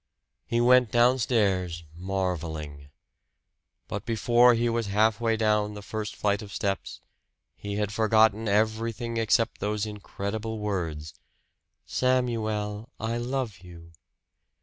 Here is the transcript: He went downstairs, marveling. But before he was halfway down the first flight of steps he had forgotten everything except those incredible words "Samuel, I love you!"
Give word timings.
He 0.47 0.59
went 0.59 0.89
downstairs, 0.89 1.83
marveling. 1.95 2.89
But 3.87 4.03
before 4.03 4.55
he 4.55 4.67
was 4.67 4.87
halfway 4.87 5.37
down 5.37 5.75
the 5.75 5.83
first 5.83 6.15
flight 6.15 6.41
of 6.41 6.51
steps 6.51 7.01
he 7.55 7.75
had 7.75 7.93
forgotten 7.93 8.47
everything 8.47 9.17
except 9.17 9.59
those 9.59 9.85
incredible 9.85 10.57
words 10.57 11.13
"Samuel, 11.85 12.89
I 12.99 13.17
love 13.17 13.59
you!" 13.59 13.91